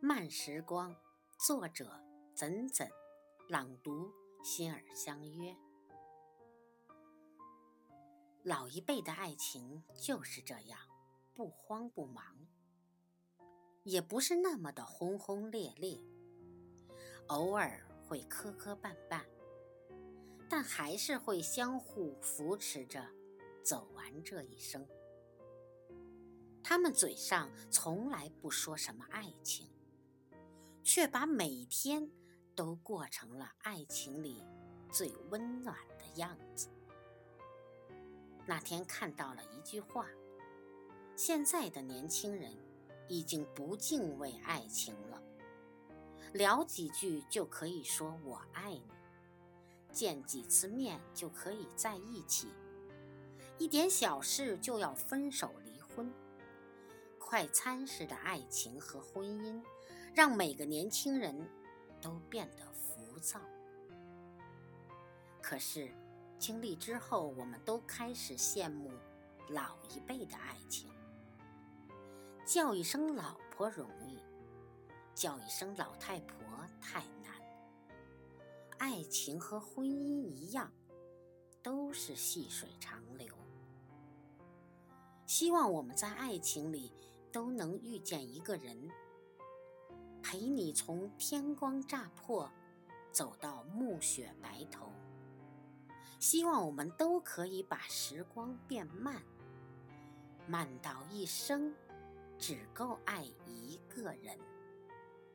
[0.00, 0.94] 慢时光，
[1.40, 2.00] 作者
[2.32, 2.88] 怎怎，
[3.48, 4.12] 朗读
[4.44, 5.56] 心儿相约。
[8.44, 10.78] 老一辈的爱情就是这样，
[11.34, 12.46] 不慌不忙，
[13.82, 16.00] 也不是那么的轰轰烈烈，
[17.26, 19.24] 偶尔会磕磕绊绊，
[20.48, 23.04] 但还是会相互扶持着
[23.64, 24.86] 走完这一生。
[26.62, 29.68] 他们嘴上从来不说什么爱情。
[30.88, 32.10] 却把每天
[32.56, 34.42] 都过成了爱情里
[34.90, 36.70] 最温暖的样子。
[38.46, 40.06] 那天看到了一句话：
[41.14, 42.56] 现在的年轻人
[43.06, 45.22] 已经不敬畏爱情了，
[46.32, 48.88] 聊几句就可以说我爱你，
[49.92, 52.48] 见几次面就可以在一起，
[53.58, 56.10] 一点小事就要分手离婚。
[57.18, 59.62] 快餐式的爱情和婚姻，
[60.18, 61.32] 让每个年轻人
[62.00, 63.38] 都变得浮躁。
[65.40, 65.94] 可是，
[66.40, 68.90] 经历之后，我们都开始羡慕
[69.50, 70.90] 老一辈的爱情。
[72.44, 74.18] 叫一声老婆容易，
[75.14, 76.36] 叫一声老太婆
[76.80, 77.32] 太难。
[78.78, 80.72] 爱情和婚姻一样，
[81.62, 83.32] 都是细水长流。
[85.26, 86.92] 希望我们在爱情里。
[87.30, 88.90] 都能遇见一个人，
[90.22, 92.50] 陪你从天光乍破
[93.10, 94.92] 走到暮雪白头。
[96.18, 99.22] 希望我们都可以把时光变慢，
[100.46, 101.72] 慢到一生
[102.38, 104.38] 只够爱一个人。